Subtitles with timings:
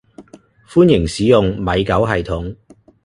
[0.67, 2.55] 歡迎使用米狗系統